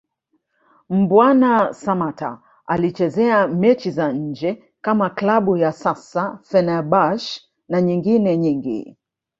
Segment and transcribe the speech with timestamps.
[0.89, 8.97] Mbwana Samata alichezea mechi za nje kama Klabu ya sasa Fenerbahce na nyengine nyingi